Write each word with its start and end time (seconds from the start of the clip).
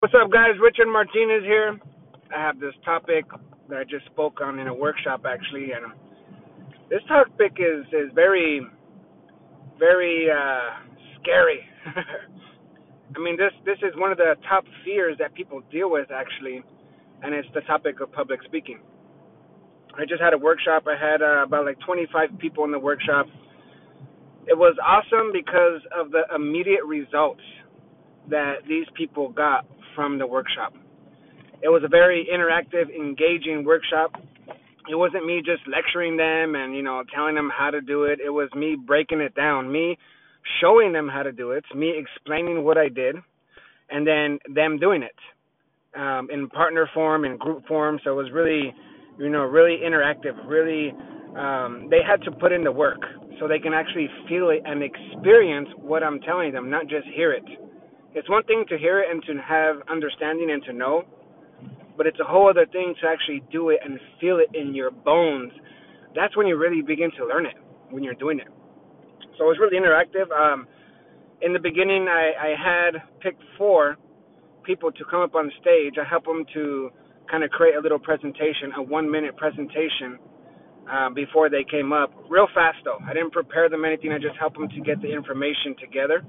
What's 0.00 0.12
up, 0.14 0.30
guys? 0.30 0.52
Richard 0.62 0.92
Martinez 0.92 1.42
here. 1.42 1.80
I 2.30 2.38
have 2.38 2.60
this 2.60 2.74
topic 2.84 3.24
that 3.70 3.78
I 3.78 3.84
just 3.84 4.04
spoke 4.12 4.42
on 4.42 4.58
in 4.58 4.68
a 4.68 4.74
workshop, 4.74 5.22
actually, 5.26 5.72
and 5.72 5.86
this 6.90 7.00
topic 7.08 7.56
is 7.58 7.86
is 7.94 8.12
very, 8.14 8.60
very 9.78 10.28
uh, 10.30 10.84
scary. 11.18 11.60
I 13.16 13.18
mean, 13.18 13.38
this 13.38 13.52
this 13.64 13.78
is 13.78 13.96
one 13.96 14.12
of 14.12 14.18
the 14.18 14.34
top 14.46 14.64
fears 14.84 15.16
that 15.18 15.32
people 15.32 15.62
deal 15.72 15.90
with, 15.90 16.10
actually, 16.10 16.62
and 17.22 17.34
it's 17.34 17.48
the 17.54 17.62
topic 17.62 18.00
of 18.02 18.12
public 18.12 18.40
speaking. 18.44 18.80
I 19.96 20.04
just 20.04 20.20
had 20.20 20.34
a 20.34 20.38
workshop. 20.38 20.84
I 20.86 20.94
had 21.02 21.22
uh, 21.22 21.44
about 21.44 21.64
like 21.64 21.78
25 21.86 22.38
people 22.38 22.64
in 22.64 22.70
the 22.70 22.78
workshop. 22.78 23.28
It 24.46 24.58
was 24.58 24.76
awesome 24.84 25.32
because 25.32 25.80
of 25.98 26.10
the 26.10 26.24
immediate 26.34 26.84
results 26.84 27.40
that 28.28 28.56
these 28.68 28.86
people 28.94 29.30
got 29.30 29.64
from 29.96 30.18
the 30.18 30.26
workshop. 30.26 30.72
It 31.62 31.68
was 31.68 31.82
a 31.84 31.88
very 31.88 32.28
interactive, 32.32 32.94
engaging 32.94 33.64
workshop. 33.64 34.12
It 34.88 34.94
wasn't 34.94 35.26
me 35.26 35.42
just 35.44 35.66
lecturing 35.66 36.16
them 36.16 36.54
and, 36.54 36.76
you 36.76 36.82
know, 36.82 37.02
telling 37.12 37.34
them 37.34 37.50
how 37.50 37.70
to 37.70 37.80
do 37.80 38.04
it. 38.04 38.20
It 38.24 38.30
was 38.30 38.48
me 38.54 38.76
breaking 38.76 39.20
it 39.20 39.34
down, 39.34 39.72
me 39.72 39.98
showing 40.60 40.92
them 40.92 41.08
how 41.08 41.24
to 41.24 41.32
do 41.32 41.50
it, 41.50 41.64
me 41.74 41.92
explaining 41.96 42.62
what 42.62 42.78
I 42.78 42.88
did, 42.88 43.16
and 43.90 44.06
then 44.06 44.38
them 44.54 44.78
doing 44.78 45.02
it 45.02 45.16
um, 45.98 46.28
in 46.30 46.48
partner 46.48 46.88
form, 46.94 47.24
in 47.24 47.36
group 47.36 47.66
form. 47.66 47.98
So 48.04 48.12
it 48.12 48.22
was 48.22 48.30
really, 48.32 48.72
you 49.18 49.30
know, 49.30 49.42
really 49.42 49.78
interactive, 49.84 50.36
really, 50.46 50.92
um, 51.36 51.88
they 51.90 52.00
had 52.06 52.22
to 52.22 52.30
put 52.30 52.52
in 52.52 52.62
the 52.62 52.72
work 52.72 53.00
so 53.40 53.48
they 53.48 53.58
can 53.58 53.74
actually 53.74 54.08
feel 54.28 54.50
it 54.50 54.62
and 54.64 54.82
experience 54.82 55.68
what 55.76 56.02
I'm 56.02 56.20
telling 56.20 56.52
them, 56.52 56.70
not 56.70 56.86
just 56.86 57.06
hear 57.14 57.32
it. 57.32 57.44
It's 58.16 58.30
one 58.30 58.44
thing 58.44 58.64
to 58.70 58.78
hear 58.78 59.00
it 59.00 59.10
and 59.10 59.22
to 59.24 59.42
have 59.42 59.76
understanding 59.90 60.50
and 60.50 60.64
to 60.64 60.72
know, 60.72 61.04
but 61.98 62.06
it's 62.06 62.18
a 62.18 62.24
whole 62.24 62.48
other 62.48 62.64
thing 62.64 62.94
to 63.02 63.06
actually 63.06 63.42
do 63.52 63.68
it 63.68 63.78
and 63.84 64.00
feel 64.18 64.38
it 64.38 64.48
in 64.56 64.74
your 64.74 64.90
bones. 64.90 65.52
That's 66.14 66.34
when 66.34 66.46
you 66.46 66.56
really 66.56 66.80
begin 66.80 67.10
to 67.18 67.26
learn 67.26 67.44
it 67.44 67.56
when 67.90 68.02
you're 68.02 68.14
doing 68.14 68.40
it. 68.40 68.48
So 69.36 69.44
it 69.44 69.48
was 69.52 69.58
really 69.60 69.76
interactive. 69.76 70.32
Um, 70.32 70.66
in 71.42 71.52
the 71.52 71.58
beginning, 71.58 72.08
I, 72.08 72.32
I 72.40 72.54
had 72.56 73.02
picked 73.20 73.42
four 73.58 73.96
people 74.64 74.90
to 74.92 75.04
come 75.10 75.20
up 75.20 75.34
on 75.34 75.52
stage. 75.60 75.96
I 76.00 76.08
helped 76.08 76.26
them 76.26 76.46
to 76.54 76.88
kind 77.30 77.44
of 77.44 77.50
create 77.50 77.76
a 77.76 77.80
little 77.80 77.98
presentation, 77.98 78.72
a 78.78 78.82
one 78.82 79.10
minute 79.10 79.36
presentation 79.36 80.18
uh, 80.90 81.10
before 81.10 81.50
they 81.50 81.64
came 81.70 81.92
up. 81.92 82.14
Real 82.30 82.48
fast 82.54 82.78
though. 82.82 82.98
I 83.06 83.12
didn't 83.12 83.32
prepare 83.32 83.68
them 83.68 83.84
anything. 83.84 84.10
I 84.10 84.18
just 84.18 84.40
helped 84.40 84.56
them 84.56 84.70
to 84.70 84.80
get 84.80 85.02
the 85.02 85.12
information 85.12 85.76
together. 85.78 86.24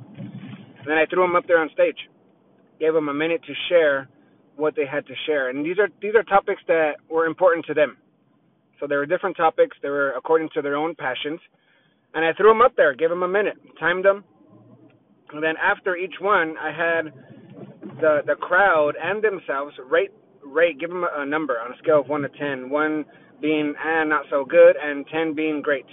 And 0.88 0.94
then 0.94 1.00
I 1.00 1.06
threw 1.06 1.22
them 1.22 1.36
up 1.36 1.46
there 1.48 1.60
on 1.60 1.70
stage, 1.74 1.98
gave 2.80 2.94
them 2.94 3.10
a 3.10 3.14
minute 3.14 3.42
to 3.46 3.54
share 3.68 4.08
what 4.56 4.74
they 4.74 4.86
had 4.90 5.06
to 5.08 5.14
share. 5.26 5.50
And 5.50 5.66
these 5.66 5.78
are 5.80 5.90
these 6.02 6.16
are 6.16 6.24
topics 6.24 6.62
that 6.70 6.94
were 7.12 7.26
important 7.26 7.66
to 7.66 7.74
them. 7.74 7.98
So 8.80 8.88
there 8.88 9.00
were 9.00 9.06
different 9.06 9.36
topics. 9.36 9.76
They 9.82 9.90
were 9.90 10.12
according 10.12 10.48
to 10.54 10.62
their 10.62 10.78
own 10.78 10.96
passions. 10.96 11.42
And 12.14 12.24
I 12.24 12.32
threw 12.38 12.48
them 12.48 12.62
up 12.62 12.78
there, 12.78 12.96
gave 12.96 13.10
them 13.10 13.24
a 13.24 13.28
minute, 13.28 13.58
timed 13.78 14.06
them. 14.06 14.24
And 15.34 15.44
then 15.44 15.56
after 15.62 15.98
each 15.98 16.16
one, 16.22 16.56
I 16.58 16.72
had 16.72 17.12
the 18.00 18.22
the 18.26 18.36
crowd 18.40 18.94
and 18.98 19.22
themselves 19.22 19.76
rate 19.92 20.12
rate 20.42 20.80
give 20.80 20.90
them 20.90 21.04
a 21.04 21.26
number 21.26 21.56
on 21.60 21.74
a 21.74 21.78
scale 21.80 22.00
of 22.00 22.08
one 22.08 22.22
to 22.22 22.30
ten. 22.40 22.70
One 22.70 23.04
being 23.42 23.74
ah 23.78 24.06
not 24.06 24.24
so 24.30 24.46
good, 24.46 24.78
and 24.82 25.06
ten 25.12 25.36
being 25.36 25.62
great 25.62 25.86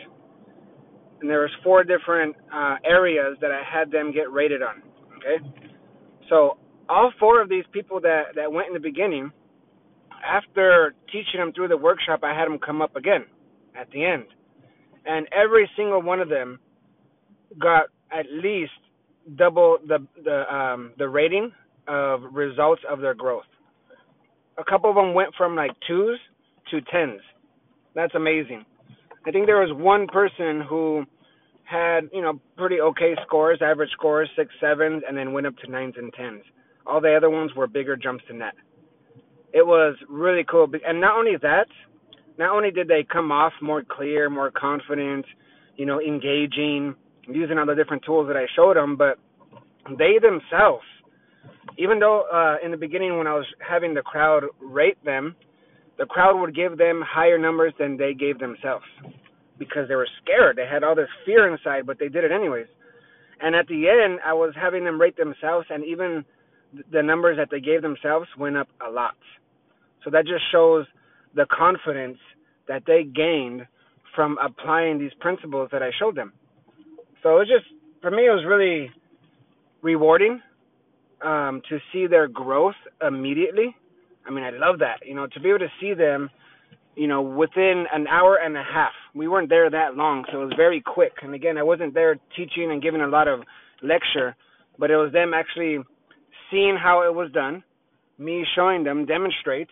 and 1.24 1.30
there 1.30 1.40
was 1.40 1.50
four 1.64 1.84
different 1.84 2.36
uh, 2.52 2.76
areas 2.84 3.38
that 3.40 3.50
I 3.50 3.62
had 3.64 3.90
them 3.90 4.12
get 4.12 4.30
rated 4.30 4.60
on. 4.60 4.82
Okay, 5.24 5.44
so 6.28 6.58
all 6.88 7.12
four 7.18 7.40
of 7.40 7.48
these 7.48 7.64
people 7.72 8.00
that 8.00 8.34
that 8.36 8.52
went 8.52 8.68
in 8.68 8.74
the 8.74 8.80
beginning, 8.80 9.32
after 10.24 10.94
teaching 11.06 11.40
them 11.40 11.52
through 11.52 11.68
the 11.68 11.76
workshop, 11.76 12.20
I 12.22 12.38
had 12.38 12.46
them 12.46 12.58
come 12.58 12.82
up 12.82 12.96
again 12.96 13.24
at 13.78 13.90
the 13.90 14.04
end, 14.04 14.24
and 15.06 15.26
every 15.32 15.68
single 15.76 16.02
one 16.02 16.20
of 16.20 16.28
them 16.28 16.58
got 17.58 17.86
at 18.12 18.26
least 18.30 18.72
double 19.36 19.78
the 19.86 20.06
the 20.22 20.54
um, 20.54 20.92
the 20.98 21.08
rating 21.08 21.52
of 21.88 22.20
results 22.32 22.82
of 22.88 23.00
their 23.00 23.14
growth. 23.14 23.44
A 24.58 24.64
couple 24.64 24.90
of 24.90 24.96
them 24.96 25.14
went 25.14 25.34
from 25.36 25.56
like 25.56 25.72
twos 25.86 26.18
to 26.70 26.80
tens. 26.82 27.20
That's 27.94 28.14
amazing. 28.14 28.64
I 29.26 29.30
think 29.30 29.46
there 29.46 29.60
was 29.60 29.70
one 29.72 30.06
person 30.06 30.60
who 30.68 31.04
had 31.64 32.10
you 32.12 32.20
know 32.20 32.40
pretty 32.56 32.80
okay 32.80 33.14
scores, 33.26 33.58
average 33.62 33.90
scores, 33.92 34.28
six 34.36 34.54
sevens, 34.60 35.02
and 35.06 35.16
then 35.16 35.32
went 35.32 35.46
up 35.46 35.56
to 35.58 35.70
nines 35.70 35.94
and 35.96 36.12
tens. 36.12 36.42
All 36.86 37.00
the 37.00 37.14
other 37.16 37.30
ones 37.30 37.50
were 37.56 37.66
bigger 37.66 37.96
jumps 37.96 38.24
than 38.28 38.38
that. 38.38 38.54
It 39.52 39.66
was 39.66 39.96
really 40.08 40.44
cool, 40.48 40.66
and 40.86 41.00
not 41.00 41.16
only 41.16 41.36
that, 41.40 41.66
not 42.38 42.54
only 42.54 42.70
did 42.70 42.88
they 42.88 43.06
come 43.10 43.30
off 43.32 43.52
more 43.62 43.82
clear, 43.88 44.28
more 44.28 44.50
confident, 44.50 45.24
you 45.76 45.86
know, 45.86 46.00
engaging, 46.00 46.94
using 47.28 47.58
all 47.58 47.66
the 47.66 47.74
different 47.74 48.04
tools 48.04 48.26
that 48.26 48.36
I 48.36 48.46
showed 48.56 48.76
them, 48.76 48.96
but 48.96 49.18
they 49.96 50.18
themselves, 50.20 50.84
even 51.78 52.00
though 52.00 52.24
uh, 52.32 52.56
in 52.64 52.72
the 52.72 52.76
beginning 52.76 53.16
when 53.16 53.26
I 53.26 53.34
was 53.34 53.46
having 53.66 53.94
the 53.94 54.02
crowd 54.02 54.44
rate 54.60 55.02
them, 55.04 55.36
the 55.98 56.06
crowd 56.06 56.40
would 56.40 56.54
give 56.54 56.76
them 56.76 57.02
higher 57.06 57.38
numbers 57.38 57.72
than 57.78 57.96
they 57.96 58.12
gave 58.12 58.40
themselves 58.40 58.84
because 59.58 59.88
they 59.88 59.94
were 59.94 60.08
scared. 60.22 60.56
They 60.56 60.66
had 60.70 60.82
all 60.82 60.94
this 60.94 61.08
fear 61.24 61.52
inside, 61.52 61.86
but 61.86 61.98
they 61.98 62.08
did 62.08 62.24
it 62.24 62.32
anyways. 62.32 62.66
And 63.40 63.54
at 63.54 63.66
the 63.66 63.88
end, 63.88 64.20
I 64.24 64.32
was 64.32 64.52
having 64.60 64.84
them 64.84 65.00
rate 65.00 65.16
themselves, 65.16 65.66
and 65.70 65.84
even 65.84 66.24
the 66.92 67.02
numbers 67.02 67.36
that 67.38 67.48
they 67.50 67.60
gave 67.60 67.82
themselves 67.82 68.28
went 68.38 68.56
up 68.56 68.68
a 68.86 68.90
lot. 68.90 69.14
So 70.04 70.10
that 70.10 70.22
just 70.26 70.42
shows 70.52 70.86
the 71.34 71.46
confidence 71.50 72.18
that 72.68 72.82
they 72.86 73.04
gained 73.04 73.66
from 74.14 74.36
applying 74.42 74.98
these 74.98 75.12
principles 75.20 75.68
that 75.72 75.82
I 75.82 75.90
showed 75.98 76.16
them. 76.16 76.32
So 77.22 77.30
it 77.30 77.38
was 77.40 77.48
just, 77.48 77.66
for 78.00 78.10
me, 78.10 78.26
it 78.26 78.30
was 78.30 78.44
really 78.46 78.90
rewarding 79.82 80.40
um, 81.24 81.62
to 81.68 81.78
see 81.92 82.06
their 82.06 82.28
growth 82.28 82.74
immediately. 83.06 83.74
I 84.26 84.30
mean, 84.30 84.44
I 84.44 84.50
love 84.50 84.78
that, 84.80 85.06
you 85.06 85.14
know, 85.14 85.26
to 85.26 85.40
be 85.40 85.48
able 85.48 85.60
to 85.60 85.68
see 85.80 85.94
them 85.94 86.30
you 86.96 87.06
know, 87.06 87.22
within 87.22 87.84
an 87.92 88.06
hour 88.06 88.38
and 88.42 88.56
a 88.56 88.62
half. 88.62 88.92
We 89.14 89.28
weren't 89.28 89.48
there 89.48 89.70
that 89.70 89.96
long, 89.96 90.24
so 90.30 90.42
it 90.42 90.44
was 90.46 90.54
very 90.56 90.80
quick. 90.80 91.12
And 91.22 91.34
again, 91.34 91.56
I 91.56 91.62
wasn't 91.62 91.94
there 91.94 92.16
teaching 92.36 92.70
and 92.70 92.82
giving 92.82 93.00
a 93.00 93.08
lot 93.08 93.28
of 93.28 93.40
lecture, 93.82 94.34
but 94.78 94.90
it 94.90 94.96
was 94.96 95.12
them 95.12 95.32
actually 95.34 95.78
seeing 96.50 96.76
how 96.80 97.02
it 97.08 97.14
was 97.14 97.30
done, 97.32 97.62
me 98.18 98.44
showing 98.54 98.82
them 98.82 99.06
demonstrates, 99.06 99.70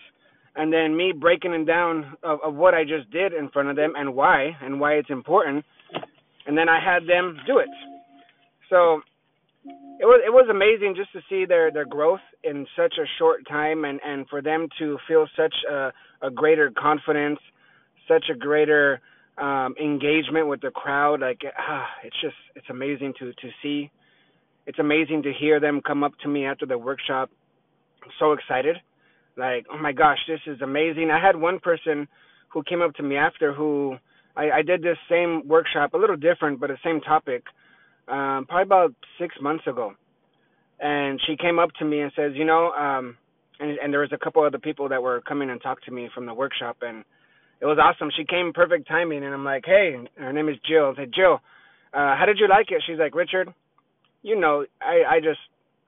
and 0.54 0.72
then 0.72 0.96
me 0.96 1.12
breaking 1.12 1.54
it 1.54 1.66
down 1.66 2.16
of, 2.22 2.38
of 2.44 2.54
what 2.54 2.74
I 2.74 2.84
just 2.84 3.10
did 3.10 3.32
in 3.32 3.48
front 3.50 3.68
of 3.68 3.76
them 3.76 3.94
and 3.96 4.14
why 4.14 4.56
and 4.60 4.78
why 4.78 4.94
it's 4.94 5.10
important. 5.10 5.64
And 6.46 6.56
then 6.56 6.68
I 6.68 6.78
had 6.78 7.08
them 7.08 7.38
do 7.46 7.58
it. 7.58 7.68
So 8.68 9.00
it 9.64 10.04
was 10.04 10.20
it 10.26 10.30
was 10.30 10.48
amazing 10.50 10.94
just 10.96 11.12
to 11.12 11.20
see 11.28 11.46
their 11.46 11.70
their 11.70 11.84
growth 11.84 12.20
in 12.42 12.66
such 12.76 12.94
a 12.98 13.06
short 13.18 13.46
time 13.48 13.84
and 13.84 14.00
and 14.04 14.28
for 14.28 14.42
them 14.42 14.68
to 14.78 14.98
feel 15.06 15.26
such 15.36 15.54
a 15.70 15.92
a 16.22 16.30
greater 16.30 16.70
confidence 16.76 17.38
such 18.08 18.24
a 18.30 18.36
greater 18.36 19.00
um 19.38 19.74
engagement 19.82 20.46
with 20.46 20.60
the 20.60 20.70
crowd 20.70 21.20
like 21.20 21.40
ah 21.58 21.86
it's 22.04 22.16
just 22.20 22.36
it's 22.54 22.68
amazing 22.70 23.14
to 23.18 23.32
to 23.32 23.48
see. 23.62 23.90
It's 24.66 24.78
amazing 24.78 25.22
to 25.24 25.32
hear 25.32 25.58
them 25.58 25.80
come 25.84 26.04
up 26.04 26.12
to 26.22 26.28
me 26.28 26.44
after 26.46 26.66
the 26.66 26.78
workshop. 26.78 27.30
I'm 28.04 28.10
so 28.18 28.32
excited. 28.32 28.76
Like 29.36 29.66
oh 29.72 29.78
my 29.78 29.92
gosh 29.92 30.18
this 30.28 30.40
is 30.46 30.60
amazing. 30.60 31.10
I 31.10 31.24
had 31.24 31.36
one 31.36 31.58
person 31.58 32.06
who 32.52 32.62
came 32.62 32.82
up 32.82 32.94
to 32.94 33.02
me 33.02 33.16
after 33.16 33.52
who 33.52 33.96
i 34.36 34.50
i 34.50 34.62
did 34.62 34.82
this 34.82 34.98
same 35.08 35.46
workshop 35.46 35.94
a 35.94 35.96
little 35.98 36.16
different 36.16 36.60
but 36.60 36.68
the 36.68 36.78
same 36.84 37.00
topic 37.00 37.42
um, 38.08 38.46
probably 38.48 38.62
about 38.62 38.94
six 39.18 39.34
months 39.40 39.66
ago, 39.66 39.92
and 40.80 41.20
she 41.26 41.36
came 41.36 41.58
up 41.58 41.70
to 41.78 41.84
me 41.84 42.00
and 42.00 42.12
says, 42.16 42.32
you 42.34 42.44
know, 42.44 42.72
um, 42.72 43.16
and 43.60 43.78
and 43.78 43.92
there 43.92 44.00
was 44.00 44.12
a 44.12 44.18
couple 44.18 44.42
other 44.44 44.58
people 44.58 44.88
that 44.88 45.02
were 45.02 45.20
coming 45.22 45.50
and 45.50 45.62
talked 45.62 45.84
to 45.84 45.92
me 45.92 46.08
from 46.14 46.26
the 46.26 46.34
workshop, 46.34 46.78
and 46.82 47.04
it 47.62 47.66
was 47.66 47.78
awesome. 47.78 48.10
She 48.16 48.24
came 48.24 48.52
perfect 48.52 48.88
timing, 48.88 49.22
and 49.24 49.32
I'm 49.32 49.44
like, 49.44 49.62
hey, 49.64 49.94
her 50.18 50.32
name 50.32 50.48
is 50.48 50.56
Jill. 50.68 50.92
I 50.92 50.94
said, 50.96 51.12
Jill, 51.14 51.34
uh, 51.94 52.16
how 52.16 52.24
did 52.26 52.38
you 52.40 52.48
like 52.48 52.72
it? 52.72 52.82
She's 52.84 52.98
like, 52.98 53.14
Richard, 53.14 53.54
you 54.22 54.38
know, 54.38 54.66
I 54.80 55.16
I 55.16 55.20
just 55.20 55.38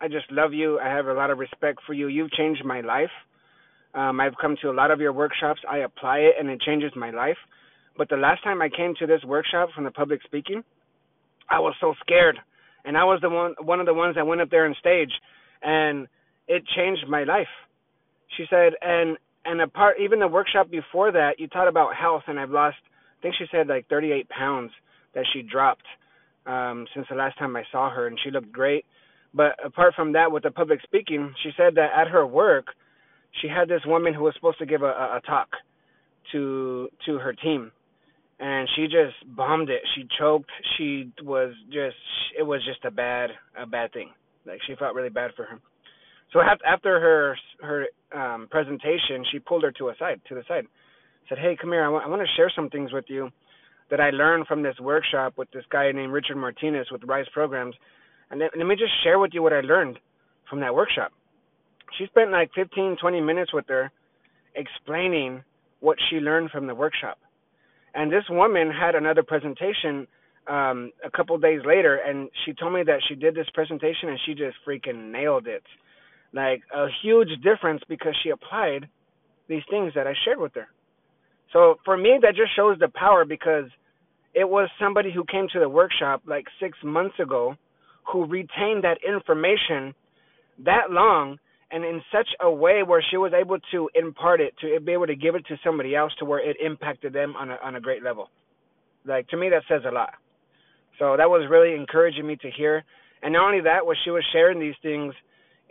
I 0.00 0.06
just 0.06 0.30
love 0.30 0.52
you. 0.52 0.78
I 0.78 0.86
have 0.86 1.06
a 1.06 1.12
lot 1.12 1.30
of 1.30 1.38
respect 1.38 1.80
for 1.84 1.92
you. 1.92 2.06
You've 2.06 2.30
changed 2.30 2.64
my 2.64 2.80
life. 2.80 3.10
Um, 3.92 4.20
I've 4.20 4.38
come 4.40 4.56
to 4.62 4.70
a 4.70 4.72
lot 4.72 4.92
of 4.92 5.00
your 5.00 5.12
workshops. 5.12 5.60
I 5.68 5.78
apply 5.78 6.18
it, 6.18 6.34
and 6.38 6.48
it 6.48 6.60
changes 6.60 6.92
my 6.94 7.10
life. 7.10 7.38
But 7.98 8.08
the 8.08 8.16
last 8.16 8.44
time 8.44 8.62
I 8.62 8.68
came 8.68 8.94
to 9.00 9.06
this 9.06 9.24
workshop 9.24 9.70
from 9.74 9.82
the 9.82 9.90
public 9.90 10.20
speaking, 10.24 10.62
I 11.50 11.58
was 11.58 11.74
so 11.80 11.94
scared, 12.00 12.38
and 12.84 12.96
I 12.96 13.02
was 13.02 13.18
the 13.20 13.30
one 13.30 13.54
one 13.60 13.80
of 13.80 13.86
the 13.86 13.94
ones 13.94 14.14
that 14.14 14.26
went 14.26 14.40
up 14.40 14.50
there 14.50 14.66
on 14.66 14.76
stage, 14.78 15.10
and 15.60 16.06
it 16.46 16.62
changed 16.76 17.04
my 17.08 17.24
life. 17.24 17.50
She 18.36 18.44
said, 18.48 18.74
and 18.80 19.16
and 19.44 19.60
a 19.60 19.68
part 19.68 19.96
even 20.00 20.20
the 20.20 20.28
workshop 20.28 20.70
before 20.70 21.12
that, 21.12 21.38
you 21.38 21.48
taught 21.48 21.68
about 21.68 21.94
health, 21.94 22.22
and 22.26 22.38
I've 22.38 22.50
lost. 22.50 22.76
I 23.18 23.22
think 23.22 23.34
she 23.38 23.46
said 23.50 23.68
like 23.68 23.88
38 23.88 24.28
pounds 24.28 24.70
that 25.14 25.24
she 25.32 25.42
dropped 25.42 25.86
um, 26.46 26.86
since 26.94 27.06
the 27.08 27.16
last 27.16 27.38
time 27.38 27.56
I 27.56 27.62
saw 27.72 27.90
her, 27.90 28.06
and 28.06 28.18
she 28.22 28.30
looked 28.30 28.52
great. 28.52 28.84
But 29.32 29.56
apart 29.64 29.94
from 29.94 30.12
that, 30.12 30.30
with 30.30 30.42
the 30.42 30.50
public 30.50 30.80
speaking, 30.82 31.34
she 31.42 31.50
said 31.56 31.74
that 31.74 31.90
at 31.96 32.08
her 32.08 32.26
work, 32.26 32.66
she 33.42 33.48
had 33.48 33.68
this 33.68 33.80
woman 33.86 34.14
who 34.14 34.22
was 34.22 34.34
supposed 34.34 34.58
to 34.58 34.66
give 34.66 34.82
a, 34.82 34.86
a, 34.86 35.16
a 35.16 35.20
talk 35.26 35.48
to 36.32 36.88
to 37.06 37.18
her 37.18 37.32
team, 37.32 37.72
and 38.38 38.68
she 38.76 38.84
just 38.84 39.36
bombed 39.36 39.70
it. 39.70 39.82
She 39.94 40.06
choked. 40.18 40.50
She 40.76 41.10
was 41.22 41.52
just 41.66 41.96
it 42.38 42.42
was 42.42 42.64
just 42.64 42.84
a 42.84 42.90
bad 42.90 43.30
a 43.58 43.66
bad 43.66 43.92
thing. 43.92 44.10
Like 44.46 44.60
she 44.66 44.74
felt 44.76 44.94
really 44.94 45.10
bad 45.10 45.32
for 45.36 45.44
her. 45.44 45.58
So 46.34 46.40
after 46.42 46.98
her 47.00 47.38
her 47.62 47.86
um, 48.12 48.48
presentation, 48.50 49.24
she 49.30 49.38
pulled 49.38 49.62
her 49.62 49.70
to 49.72 49.88
a 49.90 49.94
side 49.98 50.20
to 50.28 50.34
the 50.34 50.42
side, 50.48 50.66
said, 51.28 51.38
"Hey, 51.38 51.56
come 51.58 51.70
here. 51.70 51.84
I 51.84 51.88
want 51.88 52.04
I 52.04 52.08
want 52.08 52.22
to 52.22 52.34
share 52.36 52.50
some 52.54 52.68
things 52.68 52.92
with 52.92 53.04
you 53.06 53.30
that 53.88 54.00
I 54.00 54.10
learned 54.10 54.48
from 54.48 54.60
this 54.60 54.74
workshop 54.80 55.34
with 55.38 55.48
this 55.52 55.64
guy 55.70 55.92
named 55.92 56.12
Richard 56.12 56.36
Martinez 56.36 56.88
with 56.90 57.04
Rise 57.04 57.26
Programs, 57.32 57.76
and 58.30 58.40
let, 58.40 58.50
let 58.58 58.66
me 58.66 58.74
just 58.74 58.92
share 59.04 59.20
with 59.20 59.30
you 59.32 59.44
what 59.44 59.52
I 59.52 59.60
learned 59.60 60.00
from 60.50 60.58
that 60.60 60.74
workshop." 60.74 61.12
She 61.98 62.06
spent 62.06 62.32
like 62.32 62.50
15, 62.56 62.96
20 63.00 63.20
minutes 63.20 63.52
with 63.52 63.66
her, 63.68 63.92
explaining 64.56 65.44
what 65.78 65.98
she 66.10 66.16
learned 66.16 66.50
from 66.50 66.66
the 66.66 66.74
workshop. 66.74 67.18
And 67.94 68.10
this 68.10 68.24
woman 68.28 68.72
had 68.72 68.96
another 68.96 69.22
presentation 69.22 70.08
um, 70.48 70.90
a 71.04 71.10
couple 71.10 71.38
days 71.38 71.60
later, 71.64 72.00
and 72.04 72.28
she 72.44 72.52
told 72.52 72.72
me 72.74 72.82
that 72.82 73.00
she 73.08 73.14
did 73.14 73.36
this 73.36 73.46
presentation 73.54 74.08
and 74.08 74.18
she 74.26 74.34
just 74.34 74.56
freaking 74.66 75.12
nailed 75.12 75.46
it. 75.46 75.62
Like 76.34 76.62
a 76.74 76.86
huge 77.02 77.28
difference 77.42 77.82
because 77.88 78.14
she 78.22 78.30
applied 78.30 78.88
these 79.48 79.62
things 79.70 79.92
that 79.94 80.06
I 80.06 80.14
shared 80.24 80.40
with 80.40 80.54
her. 80.54 80.66
So 81.52 81.76
for 81.84 81.96
me, 81.96 82.18
that 82.20 82.34
just 82.34 82.54
shows 82.56 82.76
the 82.80 82.88
power 82.88 83.24
because 83.24 83.66
it 84.34 84.48
was 84.48 84.68
somebody 84.80 85.12
who 85.12 85.24
came 85.24 85.46
to 85.52 85.60
the 85.60 85.68
workshop 85.68 86.22
like 86.26 86.46
six 86.60 86.76
months 86.82 87.14
ago 87.20 87.54
who 88.12 88.26
retained 88.26 88.82
that 88.82 88.98
information 89.06 89.94
that 90.64 90.90
long 90.90 91.38
and 91.70 91.84
in 91.84 92.02
such 92.12 92.28
a 92.40 92.50
way 92.50 92.82
where 92.82 93.02
she 93.10 93.16
was 93.16 93.32
able 93.32 93.58
to 93.72 93.88
impart 93.94 94.40
it 94.40 94.54
to 94.60 94.78
be 94.80 94.92
able 94.92 95.06
to 95.06 95.16
give 95.16 95.34
it 95.34 95.46
to 95.46 95.56
somebody 95.64 95.94
else 95.94 96.12
to 96.18 96.24
where 96.24 96.38
it 96.38 96.56
impacted 96.64 97.12
them 97.12 97.34
on 97.36 97.50
a 97.50 97.56
on 97.62 97.76
a 97.76 97.80
great 97.80 98.02
level. 98.02 98.28
Like 99.06 99.28
to 99.28 99.36
me 99.36 99.48
that 99.50 99.62
says 99.68 99.82
a 99.88 99.92
lot. 99.92 100.14
So 100.98 101.16
that 101.16 101.28
was 101.30 101.48
really 101.50 101.74
encouraging 101.74 102.26
me 102.26 102.36
to 102.36 102.50
hear. 102.50 102.84
And 103.22 103.32
not 103.32 103.46
only 103.46 103.60
that 103.62 103.86
was 103.86 103.96
she 104.04 104.10
was 104.10 104.24
sharing 104.32 104.60
these 104.60 104.74
things 104.82 105.14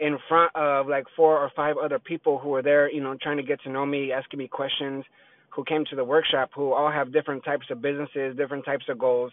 in 0.03 0.17
front 0.27 0.51
of 0.55 0.88
like 0.88 1.05
four 1.15 1.38
or 1.38 1.50
five 1.55 1.75
other 1.83 2.00
people 2.00 2.38
who 2.38 2.50
were 2.50 2.61
there 2.61 2.91
you 2.91 3.01
know 3.01 3.15
trying 3.21 3.38
to 3.38 3.44
get 3.44 3.61
to 3.63 3.69
know 3.69 3.85
me 3.85 4.11
asking 4.11 4.38
me 4.38 4.47
questions 4.47 5.03
who 5.50 5.63
came 5.63 5.83
to 5.89 5.95
the 5.95 6.03
workshop 6.03 6.50
who 6.55 6.73
all 6.73 6.91
have 6.91 7.13
different 7.13 7.44
types 7.44 7.65
of 7.71 7.81
businesses 7.81 8.35
different 8.38 8.65
types 8.65 8.85
of 8.89 9.00
goals 9.00 9.31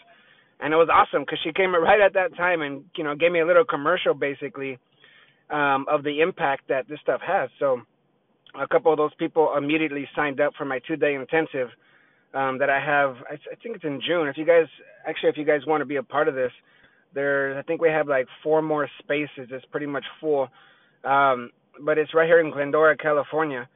and 0.60 0.72
it 0.72 0.76
was 0.76 0.88
awesome 0.92 1.22
because 1.22 1.38
she 1.42 1.52
came 1.52 1.74
right 1.88 2.00
at 2.00 2.14
that 2.14 2.36
time 2.36 2.62
and 2.62 2.84
you 2.96 3.04
know 3.04 3.14
gave 3.14 3.32
me 3.32 3.40
a 3.40 3.46
little 3.46 3.64
commercial 3.64 4.14
basically 4.14 4.78
um, 5.50 5.86
of 5.88 6.02
the 6.04 6.20
impact 6.20 6.68
that 6.68 6.88
this 6.88 6.98
stuff 7.02 7.20
has. 7.26 7.50
So 7.58 7.80
a 8.60 8.66
couple 8.66 8.92
of 8.92 8.98
those 8.98 9.14
people 9.18 9.52
immediately 9.56 10.08
signed 10.14 10.40
up 10.40 10.52
for 10.56 10.64
my 10.64 10.80
two 10.86 10.96
day 10.96 11.14
intensive 11.14 11.68
um, 12.34 12.58
that 12.58 12.70
I 12.70 12.80
have. 12.80 13.16
I, 13.28 13.34
I 13.34 13.56
think 13.62 13.76
it's 13.76 13.84
in 13.84 14.00
June. 14.06 14.28
If 14.28 14.36
you 14.36 14.46
guys 14.46 14.66
actually, 15.06 15.30
if 15.30 15.36
you 15.36 15.44
guys 15.44 15.60
want 15.66 15.80
to 15.80 15.86
be 15.86 15.96
a 15.96 16.02
part 16.02 16.28
of 16.28 16.34
this, 16.34 16.52
there 17.14 17.58
I 17.58 17.62
think 17.62 17.80
we 17.80 17.88
have 17.88 18.08
like 18.08 18.26
four 18.42 18.62
more 18.62 18.88
spaces. 18.98 19.48
It's 19.50 19.64
pretty 19.66 19.86
much 19.86 20.04
full, 20.20 20.48
um, 21.04 21.50
but 21.84 21.98
it's 21.98 22.14
right 22.14 22.26
here 22.26 22.40
in 22.40 22.50
Glendora, 22.50 22.96
California, 22.96 23.68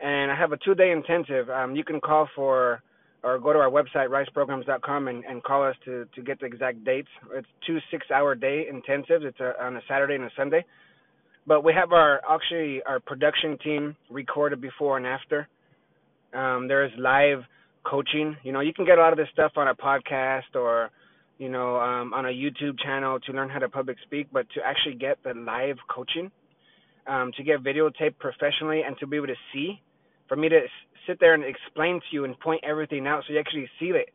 and 0.00 0.30
I 0.30 0.36
have 0.36 0.52
a 0.52 0.56
two 0.58 0.74
day 0.74 0.90
intensive. 0.90 1.48
Um, 1.50 1.76
you 1.76 1.84
can 1.84 2.00
call 2.00 2.28
for 2.34 2.82
or 3.22 3.38
go 3.38 3.52
to 3.52 3.58
our 3.58 3.70
website 3.70 4.08
riseprograms.com 4.08 5.08
and, 5.08 5.24
and 5.24 5.42
call 5.42 5.66
us 5.66 5.76
to 5.84 6.06
to 6.14 6.22
get 6.22 6.40
the 6.40 6.46
exact 6.46 6.84
dates. 6.84 7.08
It's 7.32 7.48
two 7.66 7.78
six 7.90 8.06
hour 8.10 8.34
day 8.34 8.66
intensives. 8.72 9.24
It's 9.24 9.40
a, 9.40 9.52
on 9.62 9.76
a 9.76 9.80
Saturday 9.88 10.14
and 10.14 10.24
a 10.24 10.30
Sunday. 10.36 10.64
But 11.46 11.64
we 11.64 11.72
have 11.74 11.92
our 11.92 12.20
actually 12.28 12.82
our 12.86 13.00
production 13.00 13.58
team 13.58 13.96
recorded 14.10 14.60
before 14.60 14.96
and 14.96 15.06
after. 15.06 15.48
Um, 16.32 16.68
there's 16.68 16.92
live 16.98 17.42
coaching. 17.84 18.36
You 18.42 18.52
know, 18.52 18.60
you 18.60 18.72
can 18.72 18.84
get 18.84 18.98
a 18.98 19.00
lot 19.00 19.12
of 19.12 19.18
this 19.18 19.28
stuff 19.32 19.52
on 19.56 19.68
a 19.68 19.74
podcast 19.74 20.54
or 20.54 20.90
you 21.40 21.48
know 21.48 21.80
um, 21.80 22.12
on 22.12 22.26
a 22.26 22.28
YouTube 22.28 22.78
channel 22.84 23.18
to 23.18 23.32
learn 23.32 23.48
how 23.48 23.58
to 23.58 23.68
public 23.68 23.96
speak, 24.04 24.28
but 24.30 24.46
to 24.54 24.60
actually 24.64 24.94
get 24.94 25.16
the 25.24 25.32
live 25.32 25.76
coaching, 25.88 26.30
um, 27.06 27.32
to 27.36 27.42
get 27.42 27.64
videotaped 27.64 28.18
professionally 28.18 28.82
and 28.86 28.96
to 28.98 29.06
be 29.06 29.16
able 29.16 29.26
to 29.26 29.40
see, 29.52 29.80
for 30.28 30.36
me 30.36 30.50
to 30.50 30.60
sit 31.06 31.18
there 31.18 31.32
and 31.32 31.42
explain 31.42 31.98
to 31.98 32.06
you 32.12 32.24
and 32.26 32.38
point 32.40 32.62
everything 32.62 33.06
out 33.06 33.24
so 33.26 33.32
you 33.32 33.40
actually 33.40 33.68
see 33.80 33.86
it, 33.86 34.10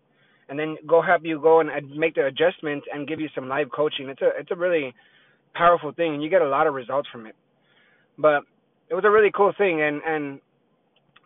and 0.49 0.57
then 0.57 0.77
go 0.87 1.01
help 1.01 1.23
you 1.25 1.41
go 1.41 1.61
and 1.61 1.69
make 1.97 2.13
the 2.13 2.27
adjustments 2.27 2.85
and 2.93 3.07
give 3.07 3.19
you 3.19 3.27
some 3.33 3.49
live 3.49 3.71
coaching. 3.75 4.07
It's 4.07 4.21
a 4.21 4.29
it's 4.39 4.51
a 4.51 4.55
really 4.55 4.93
powerful 5.55 5.91
thing, 5.93 6.13
and 6.13 6.23
you 6.23 6.29
get 6.29 6.43
a 6.43 6.47
lot 6.47 6.67
of 6.67 6.75
results 6.75 7.09
from 7.11 7.25
it. 7.25 7.35
But 8.19 8.43
it 8.87 8.93
was 8.93 9.03
a 9.03 9.09
really 9.09 9.31
cool 9.35 9.51
thing, 9.57 9.81
and 9.81 9.99
and 10.05 10.39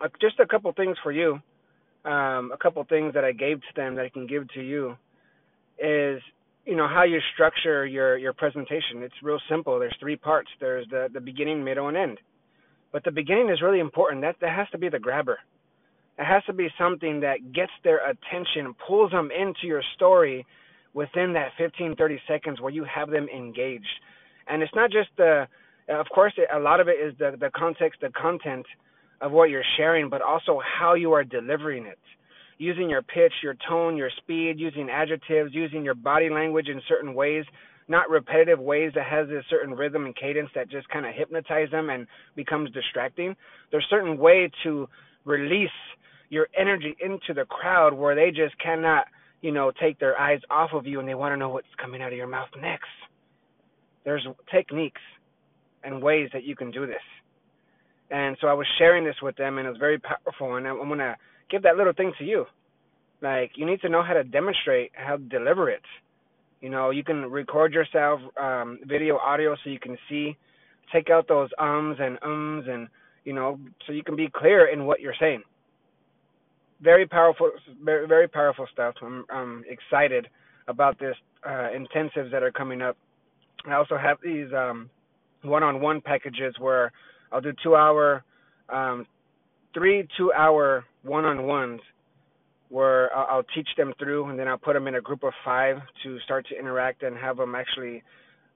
uh, 0.02 0.07
just 0.22 0.40
a 0.40 0.48
couple 0.48 0.72
things 0.72 0.95
for 1.04 1.12
you, 1.12 1.40
um, 2.06 2.52
a 2.54 2.57
couple 2.57 2.81
things 2.86 3.13
that 3.16 3.25
I 3.25 3.34
gave 3.34 3.57
to 3.60 3.74
them 3.75 3.95
that 3.95 4.06
I 4.06 4.10
can 4.10 4.28
give 4.28 4.48
to 4.54 4.62
you 4.62 4.95
is 5.81 6.22
you 6.66 6.76
know 6.76 6.88
how 6.88 7.04
you 7.04 7.20
structure 7.34 7.86
your 7.86 8.18
your 8.18 8.34
presentation. 8.34 9.02
It's 9.02 9.16
real 9.24 9.40
simple. 9.50 9.80
There's 9.80 9.96
three 10.00 10.16
parts. 10.16 10.50
There's 10.60 10.88
the 10.90 11.08
the 11.14 11.22
beginning, 11.22 11.64
middle, 11.64 11.88
and 11.88 11.98
end. 11.98 12.18
But 12.92 13.04
the 13.04 13.12
beginning 13.12 13.50
is 13.50 13.62
really 13.62 13.80
important. 13.80 14.22
That 14.22 14.36
that 14.42 14.56
has 14.56 14.68
to 14.72 14.78
be 14.78 14.90
the 14.90 15.00
grabber. 15.00 15.40
It 16.18 16.26
has 16.26 16.44
to 16.46 16.54
be 16.54 16.68
something 16.78 17.22
that 17.22 17.54
gets 17.54 17.72
their 17.84 18.02
attention, 18.10 18.76
pulls 18.86 19.12
them 19.12 19.30
into 19.31 19.68
your 19.68 19.81
story 19.96 20.46
within 20.94 21.34
that 21.34 21.50
15 21.58 21.96
30 21.96 22.20
seconds 22.28 22.62
where 22.62 22.72
you 22.72 22.84
have 22.84 23.10
them 23.10 23.28
engaged 23.36 23.86
and 24.48 24.64
it's 24.64 24.74
not 24.76 24.92
just 24.92 25.10
the 25.18 25.48
of 25.88 26.06
course 26.14 26.34
a 26.54 26.60
lot 26.60 26.80
of 26.80 26.88
it 26.88 26.98
is 27.00 27.14
the 27.20 27.36
the 27.40 27.50
context 27.56 28.02
the 28.02 28.10
content 28.10 28.66
of 29.22 29.31
what 29.31 29.50
you're 29.50 29.64
sharing 29.78 30.10
but 30.10 30.22
also 30.22 30.60
how 30.80 30.94
you 30.94 31.12
are 31.14 31.24
delivering 31.24 31.86
it 31.86 32.00
using 32.59 32.89
your 32.89 33.01
pitch 33.01 33.33
your 33.41 33.56
tone 33.67 33.97
your 33.97 34.11
speed 34.17 34.59
using 34.59 34.89
adjectives 34.89 35.51
using 35.53 35.83
your 35.83 35.95
body 35.95 36.29
language 36.29 36.67
in 36.67 36.81
certain 36.88 37.13
ways 37.13 37.44
not 37.88 38.09
repetitive 38.09 38.59
ways 38.59 38.91
that 38.94 39.07
has 39.07 39.27
a 39.29 39.41
certain 39.50 39.73
rhythm 39.73 40.06
and 40.06 40.15
cadence 40.15 40.50
that 40.53 40.69
just 40.69 40.88
kind 40.89 41.07
of 41.07 41.15
hypnotize 41.15 41.71
them 41.71 41.89
and 41.89 42.06
becomes 42.35 42.69
distracting 42.71 43.35
there's 43.71 43.85
certain 43.89 44.17
way 44.17 44.51
to 44.63 44.88
release 45.25 45.69
your 46.29 46.47
energy 46.56 46.95
into 47.01 47.33
the 47.33 47.45
crowd 47.45 47.94
where 47.94 48.13
they 48.13 48.29
just 48.29 48.57
cannot 48.63 49.06
you 49.41 49.51
know 49.51 49.71
take 49.81 50.00
their 50.00 50.19
eyes 50.19 50.39
off 50.51 50.69
of 50.73 50.85
you 50.85 51.00
and 51.00 51.09
they 51.09 51.15
want 51.15 51.33
to 51.33 51.38
know 51.38 51.50
what's 51.50 51.67
coming 51.81 52.01
out 52.01 52.11
of 52.11 52.17
your 52.17 52.27
mouth 52.27 52.50
next 52.61 52.88
there's 54.06 54.25
techniques 54.51 55.01
and 55.83 56.01
ways 56.01 56.29
that 56.33 56.44
you 56.44 56.56
can 56.56 56.71
do 56.71 56.85
this. 56.85 56.95
And 58.11 58.35
so 58.42 58.47
I 58.47 58.54
was 58.54 58.66
sharing 58.78 59.06
this 59.06 59.16
with 59.21 59.35
them, 59.35 59.57
and 59.57 59.68
it 59.68 59.69
was 59.69 59.80
very 59.80 59.99
powerful. 59.99 60.56
And 60.56 60.68
I'm 60.68 60.78
going 60.78 60.99
to 60.99 61.16
give 61.49 61.63
that 61.63 61.77
little 61.77 61.94
thing 61.94 62.13
to 62.19 62.25
you. 62.25 62.45
Like, 63.21 63.51
you 63.56 63.65
need 63.65 63.81
to 63.81 63.89
know 63.89 64.03
how 64.03 64.13
to 64.13 64.23
demonstrate 64.23 64.91
how 64.94 65.18
to 65.18 65.23
deliver 65.23 65.69
it. 65.69 65.81
You 66.61 66.69
know, 66.69 66.89
you 66.89 67.03
can 67.03 67.29
record 67.29 67.73
yourself, 67.73 68.21
um, 68.41 68.79
video, 68.85 69.18
audio, 69.18 69.56
so 69.63 69.69
you 69.69 69.79
can 69.79 69.97
see. 70.09 70.37
Take 70.94 71.09
out 71.09 71.27
those 71.27 71.49
ums 71.59 71.97
and 71.99 72.18
ums, 72.23 72.65
and 72.68 72.87
you 73.23 73.33
know, 73.33 73.59
so 73.85 73.94
you 73.94 74.03
can 74.03 74.15
be 74.15 74.29
clear 74.33 74.68
in 74.68 74.85
what 74.85 74.99
you're 75.01 75.13
saying. 75.19 75.44
Very 76.81 77.06
powerful, 77.06 77.51
very 77.83 78.07
very 78.07 78.27
powerful 78.27 78.65
stuff. 78.73 78.95
I'm, 79.01 79.25
I'm 79.29 79.63
excited 79.69 80.27
about 80.68 80.97
this 80.99 81.15
uh, 81.45 81.69
intensives 81.75 82.31
that 82.31 82.41
are 82.41 82.51
coming 82.51 82.81
up 82.81 82.97
I 83.68 83.73
also 83.73 83.97
have 83.97 84.18
these 84.23 84.47
um, 84.56 84.89
one-on-one 85.44 86.01
packages 86.01 86.56
where 86.59 86.91
I'll 87.31 87.41
do 87.41 87.53
two-hour, 87.63 88.23
um, 88.69 89.06
three 89.73 90.07
two-hour 90.18 90.85
one-on-ones 91.04 91.81
where 92.69 93.16
I'll, 93.16 93.44
teach 93.56 93.68
them 93.78 93.94
through, 93.97 94.30
and 94.30 94.38
then 94.38 94.47
I'll 94.47 94.57
put 94.57 94.73
them 94.73 94.88
in 94.88 94.95
a 94.95 95.02
group 95.02 95.23
of 95.23 95.33
five 95.44 95.78
to 96.04 96.19
start 96.19 96.45
to 96.49 96.57
interact 96.57 97.02
and 97.02 97.18
have 97.18 97.38
them 97.38 97.56
actually 97.56 98.04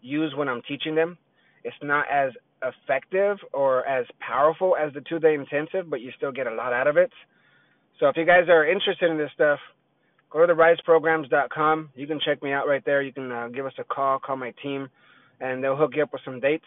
use 0.01 0.34
when 0.36 0.48
I'm 0.48 0.62
teaching 0.67 0.93
them. 0.93 1.17
It's 1.63 1.75
not 1.82 2.05
as 2.12 2.32
effective 2.62 3.38
or 3.53 3.86
as 3.88 4.05
powerful 4.20 4.75
as 4.77 4.93
the 4.93 5.01
two-day 5.01 5.34
intensive, 5.34 5.89
but 5.89 6.01
you 6.01 6.12
still 6.15 6.32
get 6.32 6.46
a 6.46 6.53
lot 6.53 6.74
out 6.74 6.86
of 6.86 6.96
it. 6.96 7.12
So 8.00 8.08
if 8.08 8.15
you 8.15 8.25
guys 8.25 8.50
are 8.50 8.70
interested 8.70 9.10
in 9.10 9.17
this 9.17 9.32
stuff, 9.34 9.60
go 10.29 10.46
to 10.46 10.53
the 10.53 10.53
riseprograms.com. 10.53 11.89
You 11.96 12.05
can 12.05 12.20
check 12.24 12.43
me 12.43 12.51
out 12.51 12.67
right 12.67 12.84
there. 12.86 13.01
You 13.01 13.13
can 13.13 13.32
uh, 13.32 13.48
give 13.48 13.65
us 13.65 13.74
a 13.79 13.84
call, 13.84 14.20
call 14.20 14.36
my 14.36 14.53
team, 14.62 14.89
and 15.39 15.63
they'll 15.63 15.75
hook 15.75 15.93
you 15.96 16.03
up 16.03 16.13
with 16.13 16.22
some 16.24 16.39
dates 16.39 16.65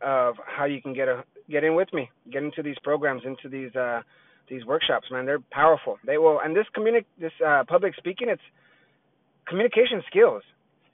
of 0.00 0.36
how 0.46 0.64
you 0.64 0.80
can 0.80 0.94
get 0.94 1.08
a 1.08 1.24
get 1.50 1.64
in 1.64 1.74
with 1.74 1.92
me, 1.92 2.10
get 2.30 2.42
into 2.42 2.62
these 2.62 2.76
programs, 2.82 3.22
into 3.24 3.48
these 3.48 3.74
uh, 3.76 4.02
these 4.48 4.64
workshops. 4.64 5.06
Man, 5.10 5.26
they're 5.26 5.40
powerful. 5.50 5.98
They 6.06 6.18
will, 6.18 6.40
and 6.40 6.56
this 6.56 6.66
communi- 6.76 7.04
this 7.20 7.32
uh, 7.46 7.64
public 7.68 7.94
speaking, 7.96 8.28
it's 8.28 8.42
communication 9.46 10.02
skills. 10.08 10.42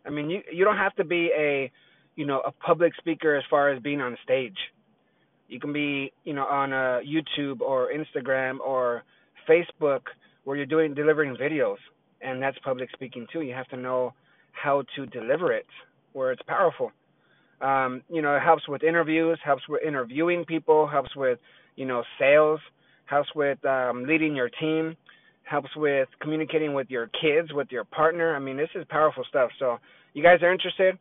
I 0.06 0.10
mean, 0.10 0.30
you 0.30 0.42
you 0.52 0.64
don't 0.64 0.76
have 0.76 0.94
to 0.96 1.04
be 1.04 1.30
a 1.36 1.70
you 2.16 2.26
know 2.26 2.40
a 2.40 2.52
public 2.52 2.94
speaker 2.96 3.36
as 3.36 3.44
far 3.48 3.70
as 3.70 3.82
being 3.82 4.00
on 4.00 4.16
stage. 4.22 4.58
You 5.48 5.60
can 5.60 5.72
be 5.72 6.12
you 6.24 6.34
know 6.34 6.44
on 6.46 6.72
uh, 6.72 7.00
YouTube 7.06 7.60
or 7.60 7.90
Instagram 7.92 8.58
or 8.60 9.02
Facebook 9.48 10.02
where 10.44 10.56
you're 10.56 10.66
doing 10.66 10.94
delivering 10.94 11.36
videos 11.36 11.78
and 12.24 12.42
that's 12.42 12.58
public 12.64 12.88
speaking 12.92 13.26
too. 13.32 13.42
You 13.42 13.54
have 13.54 13.68
to 13.68 13.76
know 13.76 14.14
how 14.52 14.82
to 14.96 15.06
deliver 15.06 15.52
it 15.52 15.66
where 16.12 16.32
it's 16.32 16.42
powerful. 16.48 16.90
Um, 17.60 18.02
you 18.08 18.22
know, 18.22 18.36
it 18.36 18.42
helps 18.42 18.68
with 18.68 18.82
interviews, 18.82 19.38
helps 19.44 19.62
with 19.68 19.82
interviewing 19.86 20.44
people, 20.44 20.86
helps 20.86 21.14
with, 21.16 21.38
you 21.76 21.86
know, 21.86 22.02
sales, 22.18 22.60
helps 23.06 23.28
with 23.34 23.64
um, 23.64 24.04
leading 24.04 24.34
your 24.34 24.50
team, 24.60 24.96
helps 25.44 25.74
with 25.76 26.08
communicating 26.20 26.74
with 26.74 26.90
your 26.90 27.08
kids, 27.20 27.52
with 27.52 27.68
your 27.70 27.84
partner. 27.84 28.34
I 28.34 28.38
mean, 28.38 28.56
this 28.56 28.70
is 28.74 28.84
powerful 28.88 29.24
stuff. 29.28 29.50
So, 29.58 29.78
you 30.14 30.22
guys 30.22 30.38
are 30.42 30.52
interested? 30.52 30.98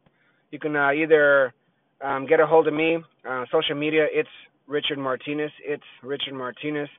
You 0.52 0.60
can 0.60 0.76
uh, 0.76 0.92
either 0.92 1.54
um, 2.02 2.28
get 2.28 2.40
a 2.40 2.46
hold 2.46 2.68
of 2.68 2.74
me, 2.74 2.98
uh, 3.28 3.46
social 3.52 3.76
media. 3.76 4.06
It's 4.12 4.30
Richard 4.68 4.98
Martinez. 4.98 5.52
It's 5.64 5.84
Richard 6.02 6.34
Martinez. 6.34 6.90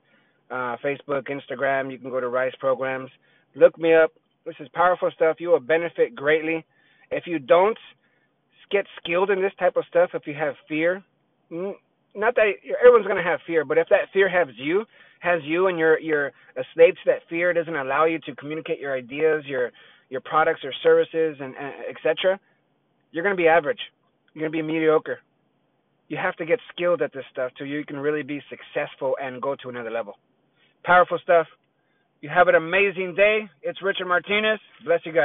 Uh, 0.51 0.77
Facebook, 0.85 1.29
Instagram. 1.29 1.91
You 1.91 1.99
can 1.99 2.11
go 2.11 2.21
to 2.21 2.29
Rise 2.29 2.53
Programs. 2.61 3.11
Look 3.55 3.79
me 3.79 3.95
up. 3.95 4.13
This 4.45 4.55
is 4.61 4.69
powerful 4.75 5.11
stuff. 5.15 5.37
You 5.39 5.49
will 5.49 5.61
benefit 5.61 6.15
greatly. 6.15 6.65
If 7.11 7.27
you 7.27 7.39
don't 7.39 7.79
get 8.71 8.87
skilled 9.02 9.30
in 9.30 9.40
this 9.40 9.52
type 9.59 9.76
of 9.76 9.85
stuff, 9.88 10.11
if 10.14 10.26
you 10.26 10.35
have 10.35 10.54
fear, 10.68 11.02
mm, 11.50 11.75
not 12.14 12.35
that 12.37 12.52
everyone's 12.80 13.06
going 13.06 13.23
to 13.23 13.28
have 13.28 13.40
fear, 13.47 13.64
but 13.64 13.78
if 13.78 13.88
that 13.90 14.12
fear 14.12 14.28
has 14.28 14.54
you, 14.56 14.85
has 15.21 15.40
you, 15.44 15.68
and 15.68 15.78
you're 15.78 15.99
you're 15.99 16.28
a 16.28 16.62
slave 16.75 16.94
to 16.94 17.00
that 17.06 17.23
fear, 17.28 17.50
it 17.50 17.54
doesn't 17.54 17.75
allow 17.75 18.04
you 18.04 18.18
to 18.21 18.35
communicate 18.37 18.78
your 18.78 18.94
ideas, 18.94 19.44
your 19.47 19.73
your 20.11 20.21
products 20.21 20.61
or 20.64 20.73
services, 20.83 21.37
and, 21.40 21.54
and 21.56 21.75
etc. 21.88 22.38
You're 23.11 23.25
going 23.25 23.37
to 23.37 23.42
be 23.42 23.49
average. 23.49 23.80
You're 24.33 24.49
going 24.49 24.52
to 24.52 24.59
be 24.59 24.73
mediocre. 24.73 25.18
You 26.09 26.18
have 26.18 26.37
to 26.37 26.44
get 26.44 26.59
skilled 26.73 27.00
at 27.00 27.12
this 27.12 27.25
stuff 27.33 27.52
so 27.59 27.64
you 27.64 27.85
can 27.85 27.97
really 27.97 28.23
be 28.23 28.40
successful 28.50 29.16
and 29.21 29.40
go 29.40 29.56
to 29.62 29.68
another 29.71 29.90
level. 29.90 30.14
Powerful 30.85 31.18
stuff. 31.23 31.47
You 32.21 32.28
have 32.28 32.49
an 32.49 32.54
amazing 32.54 33.14
day. 33.14 33.49
It's 33.62 33.83
Richard 33.83 34.06
Martinez. 34.06 34.59
Bless 34.85 35.00
you 35.04 35.12
guys. 35.12 35.23